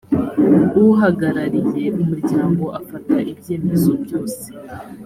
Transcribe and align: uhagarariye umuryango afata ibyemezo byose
uhagarariye 0.87 1.85
umuryango 2.01 2.63
afata 2.79 3.15
ibyemezo 3.31 3.91
byose 4.03 4.45